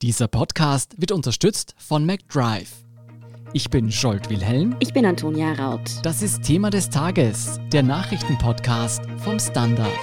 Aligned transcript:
Dieser 0.00 0.28
Podcast 0.28 0.94
wird 0.96 1.10
unterstützt 1.10 1.74
von 1.76 2.06
McDrive. 2.06 2.70
Ich 3.52 3.68
bin 3.68 3.90
Scholt 3.90 4.30
Wilhelm. 4.30 4.76
Ich 4.78 4.92
bin 4.92 5.04
Antonia 5.04 5.54
Raut. 5.54 5.90
Das 6.04 6.22
ist 6.22 6.44
Thema 6.44 6.70
des 6.70 6.88
Tages, 6.88 7.58
der 7.72 7.82
Nachrichtenpodcast 7.82 9.02
vom 9.24 9.40
Standard. 9.40 9.98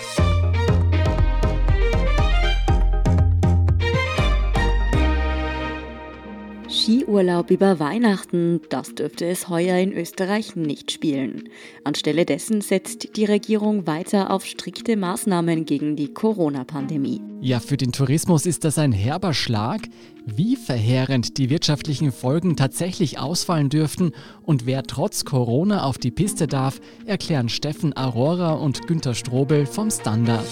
Skiurlaub 6.75 7.51
über 7.51 7.79
Weihnachten, 7.79 8.59
das 8.69 8.93
dürfte 8.95 9.25
es 9.25 9.47
heuer 9.47 9.77
in 9.77 9.93
Österreich 9.93 10.57
nicht 10.57 10.91
spielen. 10.91 11.47
Anstelle 11.85 12.25
dessen 12.25 12.59
setzt 12.59 13.15
die 13.15 13.23
Regierung 13.23 13.87
weiter 13.87 14.29
auf 14.29 14.45
strikte 14.45 14.97
Maßnahmen 14.97 15.63
gegen 15.63 15.95
die 15.95 16.13
Corona-Pandemie. 16.13 17.21
Ja, 17.39 17.61
für 17.61 17.77
den 17.77 17.93
Tourismus 17.93 18.45
ist 18.45 18.65
das 18.65 18.77
ein 18.77 18.91
herber 18.91 19.33
Schlag. 19.33 19.87
Wie 20.25 20.57
verheerend 20.57 21.37
die 21.37 21.49
wirtschaftlichen 21.49 22.11
Folgen 22.11 22.57
tatsächlich 22.57 23.19
ausfallen 23.19 23.69
dürften 23.69 24.11
und 24.43 24.65
wer 24.65 24.83
trotz 24.83 25.23
Corona 25.23 25.83
auf 25.83 25.97
die 25.97 26.11
Piste 26.11 26.45
darf, 26.45 26.81
erklären 27.05 27.47
Steffen 27.47 27.95
Aurora 27.95 28.53
und 28.53 28.85
Günter 28.87 29.13
Strobel 29.13 29.65
vom 29.65 29.89
Standard. 29.89 30.45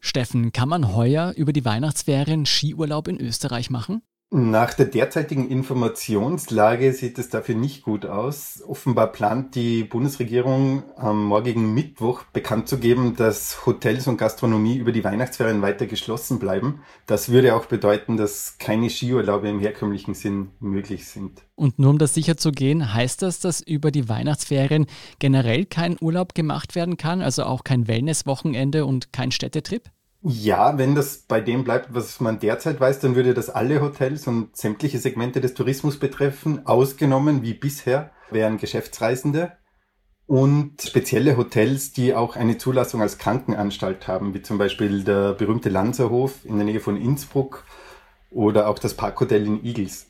Steffen, 0.00 0.52
kann 0.52 0.68
man 0.68 0.94
heuer 0.94 1.34
über 1.36 1.52
die 1.52 1.64
Weihnachtsferien 1.64 2.46
Skiurlaub 2.46 3.06
in 3.06 3.20
Österreich 3.20 3.70
machen? 3.70 4.02
Nach 4.32 4.74
der 4.74 4.86
derzeitigen 4.86 5.50
Informationslage 5.50 6.92
sieht 6.92 7.18
es 7.18 7.30
dafür 7.30 7.56
nicht 7.56 7.82
gut 7.82 8.06
aus. 8.06 8.62
Offenbar 8.64 9.08
plant 9.10 9.56
die 9.56 9.82
Bundesregierung 9.82 10.84
am 10.94 11.24
morgigen 11.24 11.74
Mittwoch 11.74 12.22
bekannt 12.32 12.68
zu 12.68 12.78
geben, 12.78 13.16
dass 13.16 13.66
Hotels 13.66 14.06
und 14.06 14.18
Gastronomie 14.18 14.76
über 14.76 14.92
die 14.92 15.02
Weihnachtsferien 15.02 15.62
weiter 15.62 15.86
geschlossen 15.86 16.38
bleiben. 16.38 16.82
Das 17.06 17.30
würde 17.30 17.56
auch 17.56 17.66
bedeuten, 17.66 18.16
dass 18.16 18.56
keine 18.58 18.88
Skiurlaube 18.88 19.48
im 19.48 19.58
herkömmlichen 19.58 20.14
Sinn 20.14 20.50
möglich 20.60 21.08
sind. 21.08 21.42
Und 21.56 21.80
nur 21.80 21.90
um 21.90 21.98
das 21.98 22.14
sicher 22.14 22.36
zu 22.36 22.52
gehen, 22.52 22.94
heißt 22.94 23.22
das, 23.22 23.40
dass 23.40 23.60
über 23.60 23.90
die 23.90 24.08
Weihnachtsferien 24.08 24.86
generell 25.18 25.66
kein 25.66 25.96
Urlaub 26.00 26.36
gemacht 26.36 26.76
werden 26.76 26.96
kann, 26.96 27.20
also 27.20 27.42
auch 27.42 27.64
kein 27.64 27.88
Wellnesswochenende 27.88 28.86
und 28.86 29.12
kein 29.12 29.32
Städtetrip? 29.32 29.90
Ja, 30.22 30.76
wenn 30.76 30.94
das 30.94 31.18
bei 31.18 31.40
dem 31.40 31.64
bleibt, 31.64 31.94
was 31.94 32.20
man 32.20 32.38
derzeit 32.40 32.78
weiß, 32.78 33.00
dann 33.00 33.14
würde 33.14 33.32
das 33.32 33.48
alle 33.48 33.80
Hotels 33.80 34.26
und 34.26 34.54
sämtliche 34.54 34.98
Segmente 34.98 35.40
des 35.40 35.54
Tourismus 35.54 35.98
betreffen. 35.98 36.66
Ausgenommen, 36.66 37.42
wie 37.42 37.54
bisher, 37.54 38.10
wären 38.30 38.58
Geschäftsreisende 38.58 39.52
und 40.30 40.80
spezielle 40.82 41.36
Hotels, 41.36 41.92
die 41.92 42.14
auch 42.14 42.36
eine 42.36 42.56
Zulassung 42.56 43.02
als 43.02 43.18
Krankenanstalt 43.18 44.06
haben, 44.06 44.32
wie 44.32 44.42
zum 44.42 44.58
Beispiel 44.58 45.02
der 45.02 45.32
berühmte 45.32 45.70
Lanzerhof 45.70 46.44
in 46.44 46.56
der 46.56 46.66
Nähe 46.66 46.78
von 46.78 46.96
Innsbruck 46.96 47.64
oder 48.30 48.68
auch 48.68 48.78
das 48.78 48.94
Parkhotel 48.94 49.44
in 49.44 49.64
Igels. 49.64 50.06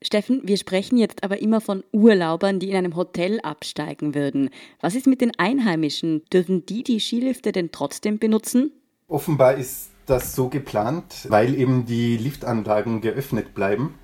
Steffen, 0.00 0.40
wir 0.44 0.56
sprechen 0.56 0.96
jetzt 0.96 1.22
aber 1.22 1.42
immer 1.42 1.60
von 1.60 1.84
Urlaubern, 1.92 2.60
die 2.60 2.70
in 2.70 2.76
einem 2.76 2.96
Hotel 2.96 3.40
absteigen 3.40 4.14
würden. 4.14 4.48
Was 4.80 4.94
ist 4.94 5.06
mit 5.06 5.20
den 5.20 5.38
Einheimischen? 5.38 6.22
Dürfen 6.32 6.64
die 6.64 6.82
die 6.82 6.98
Skilifte 7.00 7.52
denn 7.52 7.70
trotzdem 7.70 8.18
benutzen? 8.18 8.72
Offenbar 9.08 9.54
ist 9.54 9.88
das 10.04 10.34
so 10.34 10.48
geplant, 10.48 11.26
weil 11.30 11.54
eben 11.54 11.86
die 11.86 12.18
Liftanlagen 12.18 13.00
geöffnet 13.00 13.54
bleiben. 13.54 13.94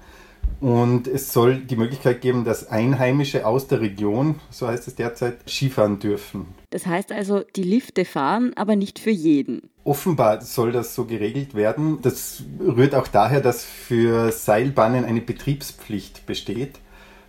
Und 0.61 1.09
es 1.09 1.33
soll 1.33 1.59
die 1.59 1.77
Möglichkeit 1.77 2.23
geben, 2.23 2.45
dass 2.45 2.69
Einheimische 2.69 3.47
aus 3.47 3.67
der 3.67 3.81
Region, 3.83 4.37
so 4.49 4.67
heißt 4.67 4.89
es 4.89 4.95
derzeit, 4.95 5.39
Skifahren 5.47 5.99
dürfen. 5.99 6.47
Das 6.71 6.87
heißt 6.87 7.13
also, 7.13 7.43
die 7.55 7.63
Lifte 7.63 8.07
fahren, 8.07 8.53
aber 8.57 8.77
nicht 8.77 8.99
für 8.99 9.11
jeden. 9.11 9.69
Offenbar 9.85 10.41
soll 10.41 10.73
das 10.73 10.95
so 10.95 11.05
geregelt 11.05 11.55
werden. 11.55 11.99
Das 12.01 12.43
rührt 12.59 12.95
auch 12.95 13.09
daher, 13.09 13.41
dass 13.41 13.63
für 13.63 14.33
Seilbahnen 14.33 15.05
eine 15.05 15.21
Betriebspflicht 15.21 16.25
besteht 16.25 16.79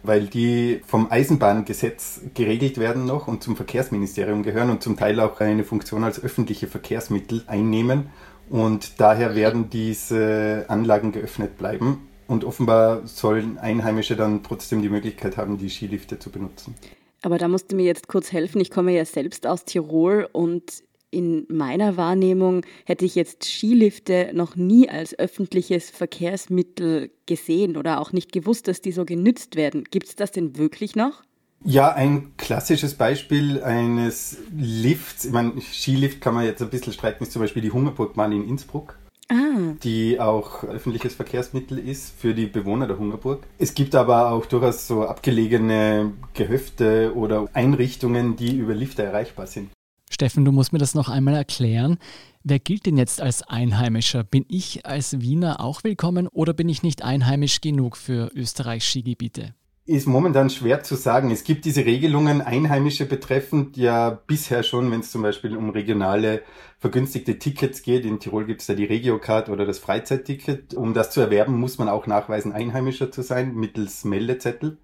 weil 0.08 0.28
die 0.28 0.82
vom 0.86 1.12
Eisenbahngesetz 1.12 2.22
geregelt 2.34 2.78
werden 2.78 3.06
noch 3.06 3.28
und 3.28 3.44
zum 3.44 3.56
Verkehrsministerium 3.56 4.44
gehören 4.44 4.70
und 4.70 4.84
zum 4.84 4.98
Teil 4.98 5.20
auch 5.20 5.40
eine 5.40 5.64
Funktion 5.64 6.04
als 6.04 6.22
öffentliche 6.24 6.68
Verkehrsmittel 6.68 7.44
einnehmen. 7.48 8.10
Und 8.50 9.00
daher 9.00 9.36
werden 9.36 9.70
diese 9.70 10.66
Anlagen 10.68 11.12
geöffnet 11.12 11.58
bleiben. 11.58 12.08
Und 12.28 12.44
offenbar 12.44 13.06
sollen 13.06 13.58
Einheimische 13.58 14.16
dann 14.16 14.44
trotzdem 14.44 14.82
die 14.82 14.90
Möglichkeit 14.90 15.38
haben, 15.38 15.58
die 15.58 15.70
Skilifte 15.70 16.18
zu 16.18 16.32
benutzen. 16.32 16.76
Aber 17.22 17.38
da 17.38 17.48
musst 17.48 17.72
du 17.72 17.76
mir 17.76 17.86
jetzt 17.86 18.08
kurz 18.08 18.32
helfen. 18.32 18.62
Ich 18.62 18.72
komme 18.72 18.92
ja 18.92 19.06
selbst 19.06 19.48
aus 19.48 19.66
Tirol 19.66 20.28
und 20.32 20.84
in 21.16 21.46
meiner 21.50 21.98
Wahrnehmung 21.98 22.66
hätte 22.86 23.06
ich 23.06 23.16
jetzt 23.16 23.46
Skilifte 23.46 24.32
noch 24.34 24.56
nie 24.56 24.90
als 24.90 25.18
öffentliches 25.18 25.90
Verkehrsmittel 25.90 27.12
gesehen 27.26 27.78
oder 27.78 28.02
auch 28.02 28.12
nicht 28.12 28.32
gewusst, 28.32 28.68
dass 28.68 28.82
die 28.82 28.92
so 28.92 29.06
genützt 29.06 29.56
werden. 29.56 29.86
Gibt 29.90 30.08
es 30.08 30.16
das 30.16 30.32
denn 30.32 30.58
wirklich 30.58 30.96
noch? 30.96 31.24
Ja, 31.64 31.94
ein 31.94 32.34
klassisches 32.38 32.94
Beispiel 32.96 33.64
eines 33.64 34.38
Lifts, 34.56 35.26
ich 35.26 35.32
meine, 35.32 35.54
Skilift 35.62 36.22
kann 36.22 36.36
man 36.36 36.46
jetzt 36.46 36.62
ein 36.62 36.70
bisschen 36.70 36.94
streiten, 36.94 37.24
ist 37.24 37.32
zum 37.32 37.42
Beispiel 37.42 37.62
die 37.62 37.72
Hungerburgbahn 37.72 38.32
in 38.34 38.48
Innsbruck. 38.48 39.00
Ah. 39.28 39.74
die 39.84 40.20
auch 40.20 40.64
öffentliches 40.64 41.16
Verkehrsmittel 41.16 41.80
ist 41.80 42.14
für 42.16 42.36
die 42.36 42.46
Bewohner 42.46 42.86
der 42.86 43.00
Hungerburg. 43.00 43.42
Es 43.58 43.74
gibt 43.74 43.96
aber 43.96 44.30
auch 44.30 44.46
durchaus 44.46 44.86
so 44.86 45.08
abgelegene 45.08 46.14
Gehöfte 46.36 47.14
oder 47.16 47.48
Einrichtungen, 47.54 48.36
die 48.36 48.56
über 48.56 48.76
Lifte 48.76 49.02
erreichbar 49.02 49.48
sind. 49.48 49.72
Steffen, 50.16 50.46
du 50.46 50.54
musst 50.54 50.72
mir 50.72 50.80
das 50.80 50.96
noch 50.96 51.10
einmal 51.10 51.36
erklären. 51.36 51.98
Wer 52.42 52.60
gilt 52.60 52.86
denn 52.86 52.98
jetzt 52.98 53.22
als 53.22 53.44
Einheimischer? 53.44 54.24
Bin 54.24 54.46
ich 54.48 54.86
als 54.86 55.20
Wiener 55.20 55.60
auch 55.60 55.84
willkommen 55.84 56.30
oder 56.30 56.54
bin 56.54 56.70
ich 56.70 56.84
nicht 56.84 57.04
einheimisch 57.04 57.60
genug 57.60 57.98
für 57.98 58.32
Österreichs 58.34 58.86
Skigebiete? 58.86 59.54
Ist 59.86 60.08
momentan 60.08 60.50
schwer 60.50 60.84
zu 60.84 60.96
sagen. 60.96 61.32
Es 61.32 61.44
gibt 61.44 61.66
diese 61.66 61.86
Regelungen 61.86 62.42
Einheimische 62.42 63.06
betreffend 63.06 63.76
ja 63.76 64.10
bisher 64.10 64.64
schon, 64.64 64.90
wenn 64.90 65.02
es 65.02 65.12
zum 65.12 65.22
Beispiel 65.22 65.58
um 65.58 65.70
regionale 65.70 66.44
vergünstigte 66.80 67.38
Tickets 67.38 67.84
geht. 67.84 68.06
In 68.06 68.22
Tirol 68.22 68.46
gibt 68.46 68.62
es 68.62 68.68
ja 68.68 68.76
die 68.76 68.86
Regiocard 68.86 69.50
oder 69.50 69.66
das 69.66 69.80
Freizeitticket. 69.80 70.74
Um 70.76 70.94
das 70.94 71.12
zu 71.12 71.20
erwerben, 71.20 71.60
muss 71.60 71.78
man 71.78 71.90
auch 71.90 72.08
nachweisen, 72.08 72.54
Einheimischer 72.54 73.12
zu 73.12 73.22
sein 73.22 73.54
mittels 73.54 74.06
Meldezettel. 74.06 74.78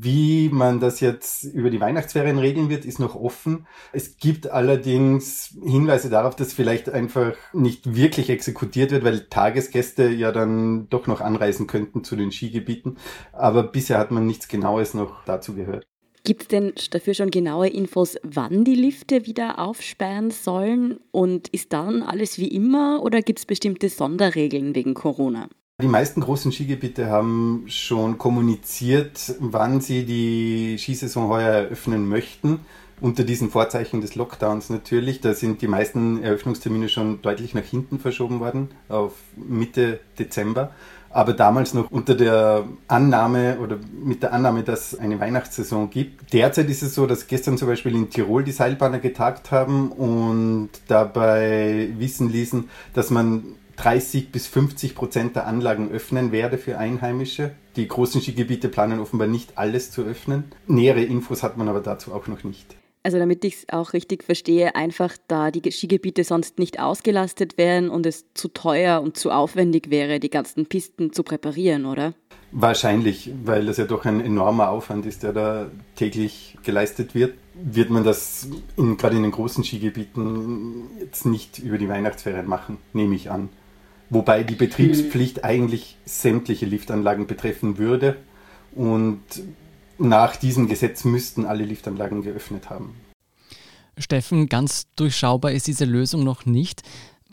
Wie 0.00 0.48
man 0.48 0.78
das 0.78 1.00
jetzt 1.00 1.42
über 1.42 1.70
die 1.70 1.80
Weihnachtsferien 1.80 2.38
regeln 2.38 2.70
wird, 2.70 2.84
ist 2.84 3.00
noch 3.00 3.16
offen. 3.16 3.66
Es 3.92 4.16
gibt 4.16 4.48
allerdings 4.48 5.58
Hinweise 5.60 6.08
darauf, 6.08 6.36
dass 6.36 6.52
vielleicht 6.52 6.88
einfach 6.88 7.34
nicht 7.52 7.96
wirklich 7.96 8.30
exekutiert 8.30 8.92
wird, 8.92 9.02
weil 9.02 9.26
Tagesgäste 9.28 10.08
ja 10.08 10.30
dann 10.30 10.88
doch 10.88 11.08
noch 11.08 11.20
anreisen 11.20 11.66
könnten 11.66 12.04
zu 12.04 12.14
den 12.14 12.30
Skigebieten. 12.30 12.96
Aber 13.32 13.64
bisher 13.64 13.98
hat 13.98 14.12
man 14.12 14.24
nichts 14.24 14.46
Genaues 14.46 14.94
noch 14.94 15.24
dazu 15.24 15.54
gehört. 15.54 15.84
Gibt 16.22 16.42
es 16.42 16.48
denn 16.48 16.74
dafür 16.92 17.14
schon 17.14 17.30
genaue 17.30 17.68
Infos, 17.68 18.18
wann 18.22 18.64
die 18.64 18.76
Lifte 18.76 19.26
wieder 19.26 19.58
aufsperren 19.58 20.30
sollen? 20.30 21.00
Und 21.10 21.48
ist 21.48 21.72
dann 21.72 22.04
alles 22.04 22.38
wie 22.38 22.48
immer 22.48 23.02
oder 23.02 23.20
gibt 23.20 23.40
es 23.40 23.46
bestimmte 23.46 23.88
Sonderregeln 23.88 24.76
wegen 24.76 24.94
Corona? 24.94 25.48
Die 25.80 25.86
meisten 25.86 26.22
großen 26.22 26.50
Skigebiete 26.50 27.06
haben 27.06 27.66
schon 27.68 28.18
kommuniziert, 28.18 29.36
wann 29.38 29.80
sie 29.80 30.04
die 30.04 30.76
Skisaison 30.76 31.28
heuer 31.28 31.52
eröffnen 31.52 32.08
möchten. 32.08 32.58
Unter 33.00 33.22
diesen 33.22 33.48
Vorzeichen 33.48 34.00
des 34.00 34.16
Lockdowns 34.16 34.70
natürlich. 34.70 35.20
Da 35.20 35.34
sind 35.34 35.62
die 35.62 35.68
meisten 35.68 36.20
Eröffnungstermine 36.20 36.88
schon 36.88 37.22
deutlich 37.22 37.54
nach 37.54 37.62
hinten 37.62 38.00
verschoben 38.00 38.40
worden, 38.40 38.72
auf 38.88 39.12
Mitte 39.36 40.00
Dezember. 40.18 40.72
Aber 41.10 41.32
damals 41.32 41.74
noch 41.74 41.92
unter 41.92 42.16
der 42.16 42.64
Annahme 42.88 43.58
oder 43.60 43.78
mit 44.04 44.24
der 44.24 44.32
Annahme, 44.32 44.64
dass 44.64 44.94
es 44.94 44.98
eine 44.98 45.20
Weihnachtssaison 45.20 45.90
gibt. 45.90 46.32
Derzeit 46.32 46.68
ist 46.68 46.82
es 46.82 46.96
so, 46.96 47.06
dass 47.06 47.28
gestern 47.28 47.56
zum 47.56 47.68
Beispiel 47.68 47.94
in 47.94 48.10
Tirol 48.10 48.42
die 48.42 48.50
Seilbahner 48.50 48.98
getagt 48.98 49.52
haben 49.52 49.92
und 49.92 50.70
dabei 50.88 51.90
wissen 51.98 52.32
ließen, 52.32 52.68
dass 52.94 53.10
man 53.10 53.54
30 53.78 54.32
bis 54.32 54.46
50 54.48 54.94
Prozent 54.94 55.36
der 55.36 55.46
Anlagen 55.46 55.90
öffnen 55.90 56.32
werde 56.32 56.58
für 56.58 56.78
Einheimische. 56.78 57.52
Die 57.76 57.86
großen 57.86 58.20
Skigebiete 58.20 58.68
planen 58.68 58.98
offenbar 58.98 59.28
nicht 59.28 59.56
alles 59.56 59.92
zu 59.92 60.02
öffnen. 60.02 60.44
Nähere 60.66 61.02
Infos 61.02 61.42
hat 61.42 61.56
man 61.56 61.68
aber 61.68 61.80
dazu 61.80 62.12
auch 62.12 62.26
noch 62.26 62.42
nicht. 62.42 62.76
Also 63.04 63.18
damit 63.18 63.44
ich 63.44 63.54
es 63.54 63.68
auch 63.70 63.92
richtig 63.92 64.24
verstehe, 64.24 64.74
einfach 64.74 65.16
da 65.28 65.52
die 65.52 65.70
Skigebiete 65.70 66.24
sonst 66.24 66.58
nicht 66.58 66.80
ausgelastet 66.80 67.56
wären 67.56 67.88
und 67.88 68.04
es 68.04 68.26
zu 68.34 68.48
teuer 68.48 69.00
und 69.00 69.16
zu 69.16 69.30
aufwendig 69.30 69.90
wäre, 69.90 70.18
die 70.18 70.28
ganzen 70.28 70.66
Pisten 70.66 71.12
zu 71.12 71.22
präparieren, 71.22 71.86
oder? 71.86 72.14
Wahrscheinlich, 72.50 73.30
weil 73.44 73.66
das 73.66 73.76
ja 73.76 73.84
doch 73.84 74.04
ein 74.04 74.20
enormer 74.20 74.70
Aufwand 74.70 75.06
ist, 75.06 75.22
der 75.22 75.32
da 75.32 75.70
täglich 75.94 76.58
geleistet 76.64 77.14
wird, 77.14 77.34
wird 77.54 77.90
man 77.90 78.04
das 78.04 78.48
in, 78.76 78.96
gerade 78.96 79.16
in 79.16 79.22
den 79.22 79.32
großen 79.32 79.62
Skigebieten 79.62 80.90
jetzt 80.98 81.26
nicht 81.26 81.60
über 81.60 81.78
die 81.78 81.88
Weihnachtsferien 81.88 82.46
machen, 82.46 82.78
nehme 82.92 83.14
ich 83.14 83.30
an. 83.30 83.50
Wobei 84.10 84.42
die 84.42 84.54
Betriebspflicht 84.54 85.44
eigentlich 85.44 85.96
sämtliche 86.04 86.66
Liftanlagen 86.66 87.26
betreffen 87.26 87.78
würde. 87.78 88.16
Und 88.74 89.20
nach 89.98 90.36
diesem 90.36 90.68
Gesetz 90.68 91.04
müssten 91.04 91.44
alle 91.44 91.64
Liftanlagen 91.64 92.22
geöffnet 92.22 92.70
haben. 92.70 92.94
Steffen, 93.98 94.48
ganz 94.48 94.86
durchschaubar 94.94 95.52
ist 95.52 95.66
diese 95.66 95.84
Lösung 95.84 96.24
noch 96.24 96.46
nicht. 96.46 96.82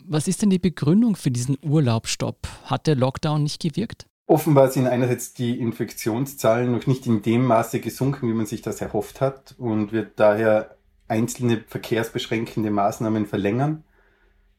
Was 0.04 0.28
ist 0.28 0.42
denn 0.42 0.50
die 0.50 0.58
Begründung 0.58 1.16
für 1.16 1.30
diesen 1.30 1.56
Urlaubsstopp? 1.62 2.48
Hat 2.64 2.86
der 2.86 2.96
Lockdown 2.96 3.42
nicht 3.42 3.62
gewirkt? 3.62 4.06
Offenbar 4.28 4.70
sind 4.70 4.88
einerseits 4.88 5.34
die 5.34 5.58
Infektionszahlen 5.58 6.72
noch 6.72 6.86
nicht 6.86 7.06
in 7.06 7.22
dem 7.22 7.44
Maße 7.44 7.78
gesunken, 7.78 8.28
wie 8.28 8.34
man 8.34 8.46
sich 8.46 8.60
das 8.60 8.80
erhofft 8.80 9.20
hat 9.20 9.54
und 9.56 9.92
wird 9.92 10.18
daher 10.18 10.76
einzelne 11.06 11.62
verkehrsbeschränkende 11.68 12.70
Maßnahmen 12.70 13.26
verlängern. 13.26 13.84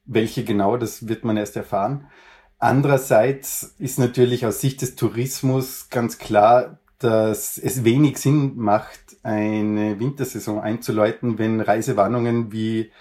Welche 0.07 0.43
genau, 0.43 0.77
das 0.77 1.07
wird 1.07 1.23
man 1.23 1.37
erst 1.37 1.55
erfahren. 1.55 2.07
Andererseits 2.59 3.75
ist 3.77 3.99
natürlich 3.99 4.45
aus 4.45 4.61
Sicht 4.61 4.81
des 4.81 4.95
Tourismus 4.95 5.89
ganz 5.89 6.17
klar, 6.17 6.79
dass 6.97 7.57
es 7.57 7.83
wenig 7.83 8.17
Sinn 8.17 8.53
macht, 8.55 8.99
eine 9.21 9.99
Wintersaison 9.99 10.59
einzuläuten, 10.59 11.37
wenn 11.37 11.61
Reisewarnungen 11.61 12.51
wie 12.51 12.91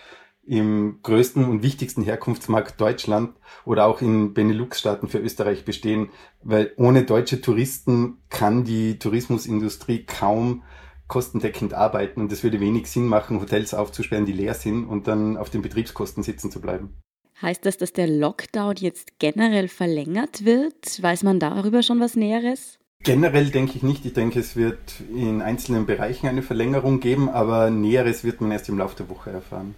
im 0.47 1.01
größten 1.03 1.45
und 1.45 1.63
wichtigsten 1.63 2.03
Herkunftsmarkt 2.03 2.81
Deutschland 2.81 3.35
oder 3.65 3.87
auch 3.87 4.01
in 4.01 4.33
Benelux-Staaten 4.33 5.09
für 5.09 5.19
Österreich 5.19 5.65
bestehen, 5.65 6.11
weil 6.43 6.73
ohne 6.77 7.05
deutsche 7.05 7.41
Touristen 7.41 8.19
kann 8.29 8.65
die 8.65 8.99
Tourismusindustrie 8.99 10.05
kaum 10.05 10.63
kostendeckend 11.09 11.75
arbeiten 11.75 12.21
und 12.21 12.33
es 12.33 12.43
würde 12.43 12.61
wenig 12.61 12.89
Sinn 12.89 13.07
machen, 13.07 13.41
Hotels 13.41 13.75
aufzusperren, 13.75 14.27
die 14.27 14.33
leer 14.33 14.55
sind 14.55 14.87
und 14.87 15.07
dann 15.07 15.37
auf 15.37 15.51
den 15.51 15.63
Betriebskosten 15.63 16.23
sitzen 16.23 16.51
zu 16.51 16.61
bleiben. 16.61 16.97
Heißt 17.43 17.67
das, 17.67 17.77
dass 17.77 17.93
der 17.93 18.07
Lockdown 18.07 18.77
jetzt 18.77 19.19
generell 19.19 19.69
verlängert 19.69 20.45
wird? 20.45 21.03
Weiß 21.03 21.23
man 21.23 21.39
darüber 21.39 21.83
schon 21.83 22.01
was 22.01 22.17
Näheres? 22.17 22.79
Generell 23.03 23.51
denke 23.51 23.77
ich 23.77 23.83
nicht. 23.83 24.07
Ich 24.07 24.15
denke, 24.15 24.41
es 24.41 24.57
wird 24.57 25.01
in 25.15 25.43
einzelnen 25.43 25.87
Bereichen 25.87 26.27
eine 26.27 26.43
Verlängerung 26.43 27.01
geben, 27.01 27.29
aber 27.29 27.71
Näheres 27.71 28.25
wird 28.25 28.41
man 28.41 28.51
erst 28.53 28.69
im 28.69 28.79
Laufe 28.79 28.97
der 28.97 29.11
Woche 29.11 29.31
erfahren. 29.31 29.75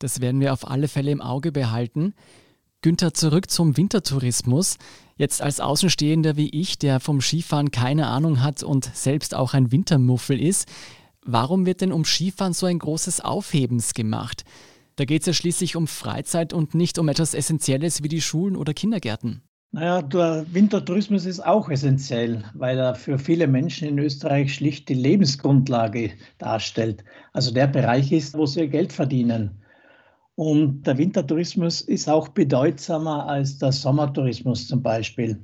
Das 0.00 0.20
werden 0.20 0.40
wir 0.40 0.52
auf 0.52 0.68
alle 0.68 0.88
Fälle 0.88 1.10
im 1.10 1.20
Auge 1.20 1.52
behalten. 1.52 2.14
Günther, 2.80 3.12
zurück 3.12 3.50
zum 3.50 3.76
Wintertourismus. 3.76 4.76
Jetzt 5.16 5.42
als 5.42 5.58
Außenstehender 5.58 6.36
wie 6.36 6.48
ich, 6.50 6.78
der 6.78 7.00
vom 7.00 7.20
Skifahren 7.20 7.72
keine 7.72 8.06
Ahnung 8.06 8.40
hat 8.40 8.62
und 8.62 8.88
selbst 8.94 9.34
auch 9.34 9.52
ein 9.52 9.72
Wintermuffel 9.72 10.40
ist, 10.40 10.68
warum 11.24 11.66
wird 11.66 11.80
denn 11.80 11.90
um 11.90 12.04
Skifahren 12.04 12.52
so 12.52 12.66
ein 12.66 12.78
großes 12.78 13.20
Aufhebens 13.20 13.94
gemacht? 13.94 14.44
Da 14.94 15.06
geht 15.06 15.22
es 15.22 15.26
ja 15.26 15.32
schließlich 15.32 15.74
um 15.74 15.88
Freizeit 15.88 16.52
und 16.52 16.76
nicht 16.76 17.00
um 17.00 17.08
etwas 17.08 17.34
Essentielles 17.34 18.04
wie 18.04 18.08
die 18.08 18.20
Schulen 18.20 18.54
oder 18.54 18.74
Kindergärten. 18.74 19.42
Naja, 19.72 20.00
der 20.00 20.46
Wintertourismus 20.52 21.26
ist 21.26 21.44
auch 21.44 21.68
essentiell, 21.70 22.44
weil 22.54 22.78
er 22.78 22.94
für 22.94 23.18
viele 23.18 23.48
Menschen 23.48 23.88
in 23.88 23.98
Österreich 23.98 24.54
schlicht 24.54 24.88
die 24.88 24.94
Lebensgrundlage 24.94 26.12
darstellt. 26.38 27.02
Also 27.32 27.52
der 27.52 27.66
Bereich 27.66 28.12
ist, 28.12 28.38
wo 28.38 28.46
sie 28.46 28.68
Geld 28.68 28.92
verdienen. 28.92 29.64
Und 30.38 30.86
der 30.86 30.96
Wintertourismus 30.98 31.80
ist 31.80 32.08
auch 32.08 32.28
bedeutsamer 32.28 33.26
als 33.26 33.58
der 33.58 33.72
Sommertourismus 33.72 34.68
zum 34.68 34.80
Beispiel. 34.80 35.36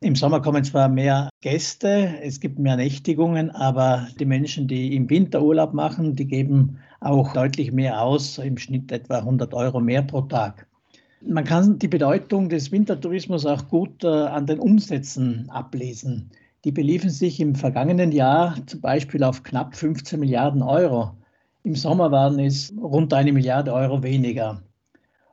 Im 0.00 0.16
Sommer 0.16 0.42
kommen 0.42 0.64
zwar 0.64 0.88
mehr 0.88 1.30
Gäste, 1.42 2.12
es 2.20 2.40
gibt 2.40 2.58
mehr 2.58 2.74
Nächtigungen, 2.74 3.52
aber 3.52 4.08
die 4.18 4.24
Menschen, 4.24 4.66
die 4.66 4.96
im 4.96 5.08
Winter 5.08 5.40
Urlaub 5.40 5.74
machen, 5.74 6.16
die 6.16 6.26
geben 6.26 6.76
auch 6.98 7.32
deutlich 7.34 7.70
mehr 7.70 8.02
aus, 8.02 8.38
im 8.38 8.58
Schnitt 8.58 8.90
etwa 8.90 9.18
100 9.18 9.54
Euro 9.54 9.78
mehr 9.78 10.02
pro 10.02 10.22
Tag. 10.22 10.66
Man 11.24 11.44
kann 11.44 11.78
die 11.78 11.86
Bedeutung 11.86 12.48
des 12.48 12.72
Wintertourismus 12.72 13.46
auch 13.46 13.68
gut 13.68 14.02
äh, 14.02 14.08
an 14.08 14.46
den 14.46 14.58
Umsätzen 14.58 15.48
ablesen. 15.50 16.32
Die 16.64 16.72
beliefen 16.72 17.10
sich 17.10 17.38
im 17.38 17.54
vergangenen 17.54 18.10
Jahr 18.10 18.56
zum 18.66 18.80
Beispiel 18.80 19.22
auf 19.22 19.44
knapp 19.44 19.76
15 19.76 20.18
Milliarden 20.18 20.62
Euro. 20.62 21.12
Im 21.66 21.74
Sommer 21.74 22.12
waren 22.12 22.38
es 22.38 22.72
rund 22.80 23.12
eine 23.12 23.32
Milliarde 23.32 23.72
Euro 23.72 24.00
weniger. 24.00 24.62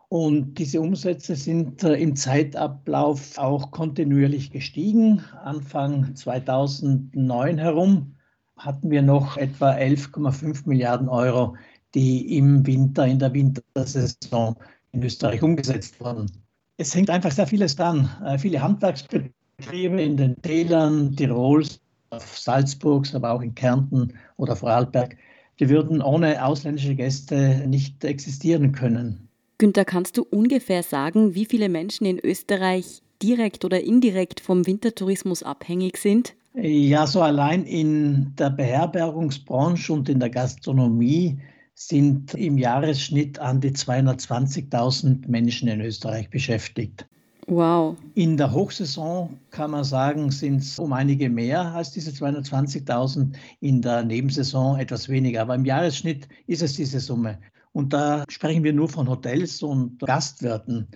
Und 0.09 0.55
diese 0.55 0.81
Umsätze 0.81 1.35
sind 1.35 1.83
äh, 1.83 1.93
im 1.93 2.15
Zeitablauf 2.15 3.37
auch 3.37 3.69
kontinuierlich 3.69 4.49
gestiegen. 4.49 5.23
Anfang 5.43 6.15
2009 6.15 7.59
herum 7.59 8.15
hatten 8.57 8.89
wir 8.89 9.03
noch 9.03 9.37
etwa 9.37 9.73
11,5 9.73 10.67
Milliarden 10.67 11.07
Euro, 11.07 11.55
die 11.93 12.35
im 12.35 12.65
Winter, 12.65 13.05
in 13.05 13.19
der 13.19 13.31
Wintersaison 13.31 14.55
in 14.91 15.03
Österreich 15.03 15.43
umgesetzt 15.43 15.99
wurden. 15.99 16.31
Es 16.77 16.95
hängt 16.95 17.11
einfach 17.11 17.31
sehr 17.31 17.45
vieles 17.45 17.75
dran. 17.75 18.09
Äh, 18.25 18.39
viele 18.39 18.59
Handwerksbetriebe 18.59 20.01
in 20.01 20.17
den 20.17 20.41
Tälern 20.41 21.15
Tirols, 21.15 21.79
Salzburgs, 22.17 23.13
aber 23.13 23.33
auch 23.33 23.41
in 23.43 23.53
Kärnten 23.53 24.13
oder 24.37 24.55
Vorarlberg, 24.55 25.15
die 25.59 25.69
würden 25.69 26.01
ohne 26.01 26.45
ausländische 26.45 26.95
Gäste 26.95 27.65
nicht 27.67 28.03
existieren 28.03 28.71
können. 28.71 29.29
Günther, 29.57 29.85
kannst 29.85 30.17
du 30.17 30.23
ungefähr 30.23 30.83
sagen, 30.83 31.35
wie 31.35 31.45
viele 31.45 31.69
Menschen 31.69 32.05
in 32.05 32.19
Österreich 32.19 33.01
direkt 33.21 33.63
oder 33.63 33.81
indirekt 33.81 34.39
vom 34.39 34.65
Wintertourismus 34.65 35.43
abhängig 35.43 35.97
sind? 35.97 36.35
Ja, 36.55 37.07
so 37.07 37.21
allein 37.21 37.63
in 37.63 38.35
der 38.35 38.49
Beherbergungsbranche 38.49 39.93
und 39.93 40.09
in 40.09 40.19
der 40.19 40.29
Gastronomie 40.29 41.39
sind 41.73 42.33
im 42.35 42.57
Jahresschnitt 42.57 43.39
an 43.39 43.61
die 43.61 43.71
220.000 43.71 45.27
Menschen 45.27 45.67
in 45.67 45.81
Österreich 45.81 46.29
beschäftigt. 46.29 47.07
Wow. 47.47 47.97
In 48.15 48.37
der 48.37 48.51
Hochsaison 48.51 49.37
kann 49.51 49.71
man 49.71 49.83
sagen, 49.83 50.31
sind 50.31 50.57
es 50.57 50.79
um 50.79 50.93
einige 50.93 51.29
mehr 51.29 51.61
als 51.73 51.91
diese 51.91 52.11
220.000, 52.11 53.35
in 53.59 53.81
der 53.81 54.03
Nebensaison 54.03 54.79
etwas 54.79 55.09
weniger. 55.09 55.41
Aber 55.41 55.55
im 55.55 55.65
Jahresschnitt 55.65 56.27
ist 56.47 56.61
es 56.61 56.75
diese 56.75 56.99
Summe. 56.99 57.39
Und 57.73 57.91
da 57.91 58.23
sprechen 58.29 58.63
wir 58.63 58.71
nur 58.71 58.87
von 58.87 59.09
Hotels 59.09 59.61
und 59.61 59.99
Gastwirten. 59.99 60.87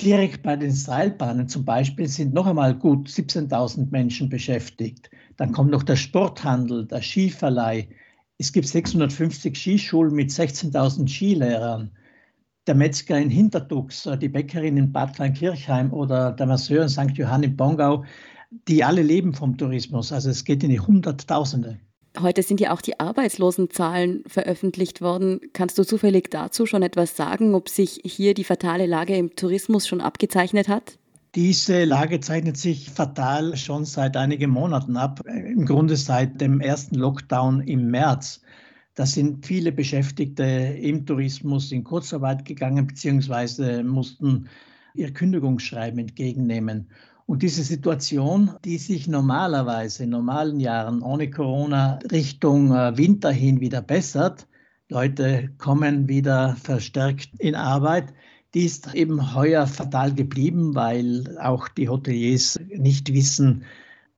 Direkt 0.00 0.42
bei 0.42 0.56
den 0.56 0.72
Seilbahnen 0.72 1.48
zum 1.48 1.64
Beispiel 1.64 2.08
sind 2.08 2.34
noch 2.34 2.46
einmal 2.46 2.74
gut 2.74 3.08
17.000 3.08 3.90
Menschen 3.90 4.28
beschäftigt. 4.28 5.10
Dann 5.36 5.52
kommt 5.52 5.70
noch 5.70 5.82
der 5.82 5.96
Sporthandel, 5.96 6.86
der 6.86 7.02
Skiverleih. 7.02 7.88
Es 8.38 8.52
gibt 8.52 8.66
650 8.66 9.56
Skischulen 9.56 10.14
mit 10.14 10.30
16.000 10.30 11.08
Skilehrern. 11.08 11.92
Der 12.68 12.76
Metzger 12.76 13.18
in 13.18 13.28
Hinterdux, 13.28 14.08
die 14.20 14.28
Bäckerin 14.28 14.76
in 14.76 14.92
Bad 14.92 15.16
Kleinkirchheim 15.16 15.92
oder 15.92 16.30
der 16.30 16.46
Masseur 16.46 16.84
in 16.84 16.88
St. 16.88 17.10
Johann 17.12 17.42
in 17.42 17.56
Bongau, 17.56 18.04
die 18.68 18.84
alle 18.84 19.02
leben 19.02 19.34
vom 19.34 19.56
Tourismus. 19.56 20.12
Also 20.12 20.30
es 20.30 20.44
geht 20.44 20.62
in 20.62 20.70
die 20.70 20.78
Hunderttausende. 20.78 21.80
Heute 22.20 22.42
sind 22.42 22.60
ja 22.60 22.72
auch 22.72 22.82
die 22.82 23.00
Arbeitslosenzahlen 23.00 24.22
veröffentlicht 24.26 25.00
worden. 25.00 25.40
Kannst 25.54 25.78
du 25.78 25.84
zufällig 25.84 26.30
dazu 26.30 26.66
schon 26.66 26.82
etwas 26.82 27.16
sagen, 27.16 27.54
ob 27.54 27.68
sich 27.68 28.00
hier 28.04 28.34
die 28.34 28.44
fatale 28.44 28.86
Lage 28.86 29.16
im 29.16 29.34
Tourismus 29.34 29.88
schon 29.88 30.00
abgezeichnet 30.00 30.68
hat? 30.68 30.98
Diese 31.34 31.84
Lage 31.84 32.20
zeichnet 32.20 32.58
sich 32.58 32.90
fatal 32.90 33.56
schon 33.56 33.86
seit 33.86 34.18
einigen 34.18 34.50
Monaten 34.50 34.98
ab, 34.98 35.22
im 35.26 35.64
Grunde 35.64 35.96
seit 35.96 36.42
dem 36.42 36.60
ersten 36.60 36.96
Lockdown 36.96 37.62
im 37.62 37.90
März. 37.90 38.41
Da 38.94 39.06
sind 39.06 39.46
viele 39.46 39.72
Beschäftigte 39.72 40.44
im 40.44 41.06
Tourismus 41.06 41.72
in 41.72 41.82
Kurzarbeit 41.82 42.44
gegangen, 42.44 42.86
beziehungsweise 42.86 43.82
mussten 43.82 44.48
ihr 44.94 45.12
Kündigungsschreiben 45.12 45.98
entgegennehmen. 45.98 46.88
Und 47.24 47.42
diese 47.42 47.62
Situation, 47.62 48.50
die 48.64 48.76
sich 48.76 49.08
normalerweise 49.08 50.04
in 50.04 50.10
normalen 50.10 50.60
Jahren 50.60 51.00
ohne 51.00 51.30
Corona 51.30 51.98
Richtung 52.10 52.72
äh, 52.74 52.96
Winter 52.98 53.30
hin 53.30 53.60
wieder 53.60 53.80
bessert, 53.80 54.46
Leute 54.90 55.50
kommen 55.56 56.08
wieder 56.08 56.56
verstärkt 56.56 57.30
in 57.38 57.54
Arbeit, 57.54 58.12
die 58.52 58.66
ist 58.66 58.94
eben 58.94 59.34
heuer 59.34 59.66
fatal 59.66 60.12
geblieben, 60.12 60.74
weil 60.74 61.38
auch 61.38 61.68
die 61.68 61.88
Hoteliers 61.88 62.60
nicht 62.76 63.10
wissen, 63.10 63.64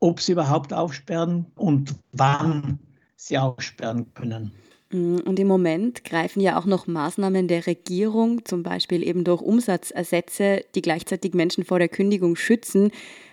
ob 0.01 0.21
sie 0.21 0.33
überhaupt 0.33 0.73
aufsperren 0.73 1.47
und 1.55 1.95
wann 2.11 2.81
sie 3.27 3.39
aufsperren 3.39 4.13
können. 4.15 4.53
Mm, 4.91 5.17
und 5.25 5.39
im 5.39 5.49
Moment 5.49 6.05
greifen 6.05 6.41
ja 6.41 6.59
auch 6.59 6.67
noch 6.67 6.87
Maßnahmen 6.87 7.49
der 7.49 7.67
Regierung, 7.67 8.45
zum 8.45 8.63
Beispiel 8.63 9.03
eben 9.03 9.25
durch 9.25 9.43
Umsatzersätze, 9.43 10.65
die 10.75 10.83
gleichzeitig 10.83 11.35
Menschen 11.35 11.65
vor 11.65 11.79
der 11.79 11.89
Kündigung 11.89 12.37
schützen. 12.37 12.91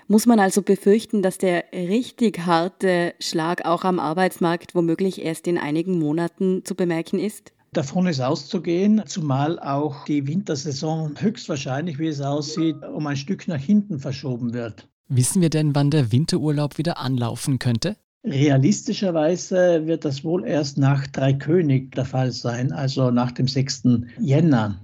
Muss 0.08 0.26
man 0.26 0.40
also 0.40 0.62
befürchten, 0.62 1.22
dass 1.22 1.38
der 1.38 1.66
richtig 1.72 2.40
harte 2.46 3.14
Schlag 3.20 3.66
auch 3.66 3.84
am 3.84 4.00
Arbeitsmarkt 4.00 4.76
womöglich 4.76 5.24
erst 5.24 5.48
in 5.48 5.58
einigen 5.58 6.00
Monaten 6.00 6.66
zu 6.66 6.76
bemerken 6.76 7.20
ist? 7.20 7.54
Davon 7.74 8.08
ist 8.08 8.20
auszugehen, 8.20 9.02
zumal 9.06 9.58
auch 9.58 10.04
die 10.04 10.28
Wintersaison 10.28 11.16
höchstwahrscheinlich, 11.18 12.00
wie 12.00 12.08
es 12.08 12.20
aussieht, 12.20 12.76
um 12.84 13.08
ein 13.08 13.16
Stück 13.16 13.48
nach 13.48 13.62
hinten 13.62 14.00
verschoben 14.00 14.54
wird. 14.54 14.90
Wissen 15.08 15.42
wir 15.42 15.50
denn, 15.50 15.74
wann 15.74 15.90
der 15.90 16.12
Winterurlaub 16.12 16.78
wieder 16.78 16.98
anlaufen 16.98 17.60
könnte? 17.60 17.96
Realistischerweise 18.24 19.88
wird 19.88 20.06
das 20.06 20.24
wohl 20.24 20.46
erst 20.46 20.78
nach 20.78 21.08
Dreikönig 21.08 21.90
der 21.92 22.06
Fall 22.06 22.32
sein, 22.32 22.72
also 22.72 23.10
nach 23.10 23.32
dem 23.32 23.48
6. 23.48 23.84
Jänner. 24.20 24.80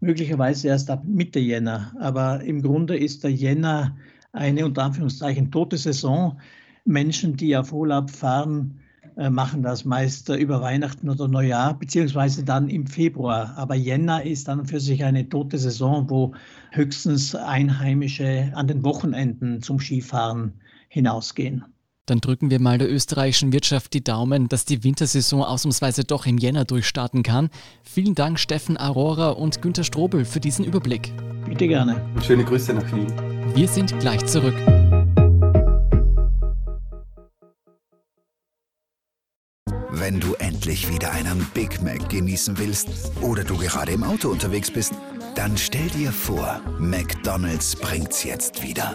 Möglicherweise 0.00 0.68
erst 0.68 0.90
ab 0.90 1.02
Mitte 1.06 1.38
Jänner. 1.38 1.94
Aber 1.98 2.42
im 2.42 2.60
Grunde 2.60 2.98
ist 2.98 3.24
der 3.24 3.32
Jänner 3.32 3.96
eine 4.32 4.66
unter 4.66 4.82
Anführungszeichen 4.82 5.50
tote 5.50 5.78
Saison. 5.78 6.38
Menschen, 6.84 7.38
die 7.38 7.56
auf 7.56 7.72
Urlaub 7.72 8.10
fahren, 8.10 8.80
äh, 9.16 9.30
machen 9.30 9.62
das 9.62 9.86
meist 9.86 10.28
äh, 10.28 10.36
über 10.36 10.60
Weihnachten 10.60 11.08
oder 11.08 11.26
Neujahr, 11.26 11.78
beziehungsweise 11.78 12.44
dann 12.44 12.68
im 12.68 12.86
Februar. 12.86 13.56
Aber 13.56 13.76
Jänner 13.76 14.24
ist 14.24 14.48
dann 14.48 14.66
für 14.66 14.80
sich 14.80 15.04
eine 15.04 15.26
tote 15.26 15.56
Saison, 15.56 16.10
wo 16.10 16.34
höchstens 16.72 17.34
Einheimische 17.34 18.52
an 18.54 18.66
den 18.68 18.84
Wochenenden 18.84 19.62
zum 19.62 19.80
Skifahren 19.80 20.52
hinausgehen. 20.88 21.64
Dann 22.06 22.20
drücken 22.20 22.50
wir 22.50 22.60
mal 22.60 22.76
der 22.76 22.92
österreichischen 22.92 23.52
Wirtschaft 23.52 23.94
die 23.94 24.04
Daumen, 24.04 24.48
dass 24.48 24.66
die 24.66 24.84
Wintersaison 24.84 25.42
ausnahmsweise 25.42 26.04
doch 26.04 26.26
im 26.26 26.36
Jänner 26.36 26.66
durchstarten 26.66 27.22
kann. 27.22 27.48
Vielen 27.82 28.14
Dank 28.14 28.38
Steffen 28.38 28.76
Aurora 28.76 29.30
und 29.30 29.62
Günter 29.62 29.84
Strobel 29.84 30.26
für 30.26 30.40
diesen 30.40 30.66
Überblick. 30.66 31.12
Bitte 31.48 31.66
gerne. 31.66 32.04
Und 32.14 32.22
schöne 32.22 32.44
Grüße 32.44 32.74
nach 32.74 32.94
Wien. 32.94 33.06
Wir 33.54 33.68
sind 33.68 33.98
gleich 34.00 34.24
zurück. 34.26 34.54
Wenn 39.90 40.20
du 40.20 40.34
endlich 40.34 40.92
wieder 40.92 41.12
einen 41.12 41.46
Big 41.54 41.80
Mac 41.82 42.10
genießen 42.10 42.58
willst 42.58 42.88
oder 43.22 43.44
du 43.44 43.56
gerade 43.56 43.92
im 43.92 44.04
Auto 44.04 44.28
unterwegs 44.28 44.70
bist, 44.70 44.92
dann 45.36 45.56
stell 45.56 45.88
dir 45.88 46.12
vor, 46.12 46.60
McDonald's 46.78 47.74
bringt's 47.74 48.24
jetzt 48.24 48.62
wieder. 48.62 48.94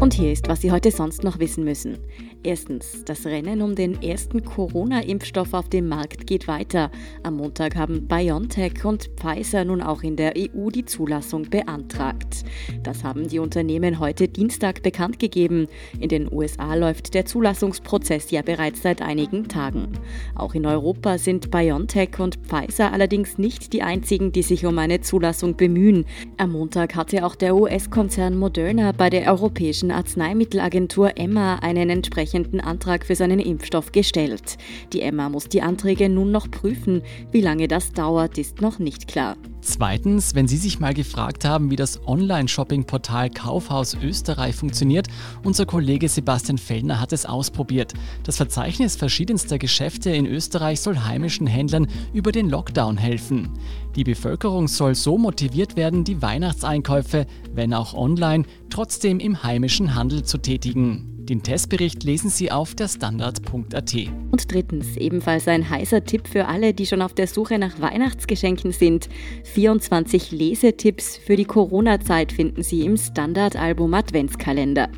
Und 0.00 0.14
hier 0.14 0.32
ist, 0.32 0.48
was 0.48 0.62
Sie 0.62 0.72
heute 0.72 0.90
sonst 0.90 1.24
noch 1.24 1.40
wissen 1.40 1.62
müssen. 1.62 1.98
Erstens, 2.42 3.04
das 3.04 3.26
Rennen 3.26 3.60
um 3.60 3.74
den 3.74 4.02
ersten 4.02 4.42
Corona-Impfstoff 4.42 5.52
auf 5.52 5.68
dem 5.68 5.88
Markt 5.88 6.26
geht 6.26 6.48
weiter. 6.48 6.90
Am 7.22 7.36
Montag 7.36 7.76
haben 7.76 8.08
BioNTech 8.08 8.82
und 8.86 9.10
Pfizer 9.18 9.66
nun 9.66 9.82
auch 9.82 10.02
in 10.02 10.16
der 10.16 10.32
EU 10.38 10.70
die 10.70 10.86
Zulassung 10.86 11.50
beantragt. 11.50 12.46
Das 12.82 13.04
haben 13.04 13.28
die 13.28 13.40
Unternehmen 13.40 13.98
heute 13.98 14.26
Dienstag 14.26 14.82
bekannt 14.82 15.18
gegeben. 15.18 15.66
In 15.98 16.08
den 16.08 16.32
USA 16.32 16.74
läuft 16.76 17.12
der 17.12 17.26
Zulassungsprozess 17.26 18.30
ja 18.30 18.40
bereits 18.40 18.80
seit 18.80 19.02
einigen 19.02 19.48
Tagen. 19.48 19.88
Auch 20.34 20.54
in 20.54 20.64
Europa 20.64 21.18
sind 21.18 21.50
BioNTech 21.50 22.18
und 22.20 22.36
Pfizer 22.36 22.90
allerdings 22.94 23.36
nicht 23.36 23.74
die 23.74 23.82
einzigen, 23.82 24.32
die 24.32 24.42
sich 24.42 24.64
um 24.64 24.78
eine 24.78 25.02
Zulassung 25.02 25.58
bemühen. 25.58 26.06
Am 26.38 26.52
Montag 26.52 26.96
hatte 26.96 27.26
auch 27.26 27.34
der 27.34 27.54
US-Konzern 27.54 28.38
Moderna 28.38 28.92
bei 28.92 29.10
der 29.10 29.30
Europäischen 29.30 29.89
Arzneimittelagentur 29.90 31.16
EMA 31.16 31.56
einen 31.56 31.90
entsprechenden 31.90 32.60
Antrag 32.60 33.04
für 33.04 33.14
seinen 33.14 33.38
Impfstoff 33.38 33.92
gestellt. 33.92 34.58
Die 34.92 35.00
EMA 35.00 35.28
muss 35.28 35.48
die 35.48 35.62
Anträge 35.62 36.08
nun 36.08 36.30
noch 36.30 36.50
prüfen. 36.50 37.02
Wie 37.32 37.40
lange 37.40 37.68
das 37.68 37.92
dauert, 37.92 38.38
ist 38.38 38.60
noch 38.60 38.78
nicht 38.78 39.08
klar. 39.08 39.36
Zweitens, 39.62 40.34
wenn 40.34 40.48
Sie 40.48 40.56
sich 40.56 40.80
mal 40.80 40.94
gefragt 40.94 41.44
haben, 41.44 41.70
wie 41.70 41.76
das 41.76 42.00
Online-Shopping-Portal 42.06 43.30
Kaufhaus 43.30 43.94
Österreich 43.94 44.56
funktioniert, 44.56 45.08
unser 45.44 45.66
Kollege 45.66 46.08
Sebastian 46.08 46.58
Fellner 46.58 47.00
hat 47.00 47.12
es 47.12 47.26
ausprobiert. 47.26 47.92
Das 48.24 48.38
Verzeichnis 48.38 48.96
verschiedenster 48.96 49.58
Geschäfte 49.58 50.10
in 50.10 50.26
Österreich 50.26 50.80
soll 50.80 50.98
heimischen 50.98 51.46
Händlern 51.46 51.88
über 52.14 52.32
den 52.32 52.48
Lockdown 52.48 52.96
helfen. 52.96 53.50
Die 53.96 54.04
Bevölkerung 54.04 54.66
soll 54.66 54.94
so 54.94 55.18
motiviert 55.18 55.76
werden, 55.76 56.04
die 56.04 56.22
Weihnachtseinkäufe, 56.22 57.26
wenn 57.52 57.74
auch 57.74 57.92
online, 57.92 58.44
trotzdem 58.70 59.20
im 59.20 59.42
heimischen 59.42 59.94
Handel 59.94 60.22
zu 60.22 60.38
tätigen. 60.38 61.19
Den 61.30 61.44
Testbericht 61.44 62.02
lesen 62.02 62.28
Sie 62.28 62.50
auf 62.50 62.74
der 62.74 62.88
Standard.at. 62.88 63.94
Und 64.32 64.52
drittens, 64.52 64.96
ebenfalls 64.96 65.46
ein 65.46 65.70
heißer 65.70 66.02
Tipp 66.02 66.26
für 66.26 66.46
alle, 66.46 66.74
die 66.74 66.86
schon 66.86 67.02
auf 67.02 67.14
der 67.14 67.28
Suche 67.28 67.56
nach 67.56 67.80
Weihnachtsgeschenken 67.80 68.72
sind. 68.72 69.08
24 69.44 70.32
Lesetipps 70.32 71.16
für 71.16 71.36
die 71.36 71.44
Corona-Zeit 71.44 72.32
finden 72.32 72.64
Sie 72.64 72.84
im 72.84 72.96
Standard-Album 72.96 73.94
Adventskalender. 73.94 74.88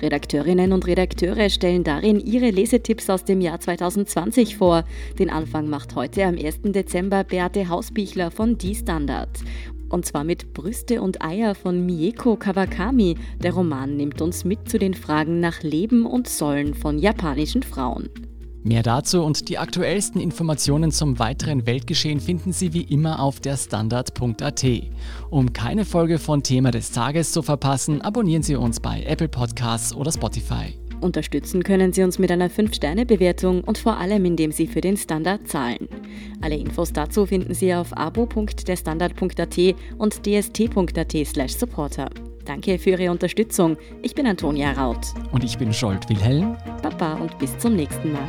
Redakteurinnen 0.00 0.72
und 0.72 0.86
Redakteure 0.86 1.50
stellen 1.50 1.82
darin 1.82 2.20
ihre 2.20 2.50
Lesetipps 2.50 3.10
aus 3.10 3.24
dem 3.24 3.40
Jahr 3.40 3.58
2020 3.58 4.58
vor. 4.58 4.84
Den 5.18 5.28
Anfang 5.28 5.68
macht 5.68 5.96
heute 5.96 6.24
am 6.24 6.38
1. 6.38 6.60
Dezember 6.66 7.24
Beate 7.24 7.68
Hausbichler 7.68 8.30
von 8.30 8.56
Die 8.56 8.76
Standard. 8.76 9.40
Und 9.90 10.06
zwar 10.06 10.24
mit 10.24 10.54
Brüste 10.54 11.02
und 11.02 11.22
Eier 11.22 11.54
von 11.54 11.84
Mieko 11.84 12.36
Kawakami. 12.36 13.16
Der 13.42 13.52
Roman 13.52 13.96
nimmt 13.96 14.22
uns 14.22 14.44
mit 14.44 14.70
zu 14.70 14.78
den 14.78 14.94
Fragen 14.94 15.40
nach 15.40 15.62
Leben 15.62 16.06
und 16.06 16.28
Sollen 16.28 16.72
von 16.74 16.98
japanischen 16.98 17.62
Frauen. 17.62 18.08
Mehr 18.62 18.82
dazu 18.82 19.22
und 19.22 19.48
die 19.48 19.56
aktuellsten 19.56 20.20
Informationen 20.20 20.90
zum 20.92 21.18
weiteren 21.18 21.66
Weltgeschehen 21.66 22.20
finden 22.20 22.52
Sie 22.52 22.74
wie 22.74 22.82
immer 22.82 23.20
auf 23.20 23.40
der 23.40 23.56
Standard.at. 23.56 24.66
Um 25.30 25.52
keine 25.52 25.86
Folge 25.86 26.18
von 26.18 26.42
Thema 26.42 26.70
des 26.70 26.92
Tages 26.92 27.32
zu 27.32 27.40
verpassen, 27.42 28.02
abonnieren 28.02 28.42
Sie 28.42 28.56
uns 28.56 28.78
bei 28.78 29.02
Apple 29.04 29.28
Podcasts 29.28 29.94
oder 29.94 30.12
Spotify. 30.12 30.74
Unterstützen 31.00 31.62
können 31.62 31.92
Sie 31.92 32.02
uns 32.02 32.18
mit 32.18 32.30
einer 32.30 32.50
5-Sterne-Bewertung 32.50 33.62
und 33.62 33.78
vor 33.78 33.96
allem, 33.98 34.24
indem 34.24 34.52
Sie 34.52 34.66
für 34.66 34.80
den 34.80 34.96
Standard 34.96 35.48
zahlen. 35.48 35.88
Alle 36.40 36.56
Infos 36.56 36.92
dazu 36.92 37.26
finden 37.26 37.54
Sie 37.54 37.74
auf 37.74 37.96
abo.derstandard.at 37.96 39.58
und 39.98 40.26
dst.at 40.26 41.50
supporter. 41.50 42.10
Danke 42.44 42.78
für 42.78 42.90
Ihre 42.90 43.10
Unterstützung. 43.10 43.76
Ich 44.02 44.14
bin 44.14 44.26
Antonia 44.26 44.72
Raut. 44.72 45.06
Und 45.32 45.44
ich 45.44 45.58
bin 45.58 45.72
Scholt 45.72 46.08
Wilhelm. 46.08 46.56
Baba 46.82 47.14
und 47.14 47.38
bis 47.38 47.56
zum 47.58 47.76
nächsten 47.76 48.12
Mal. 48.12 48.28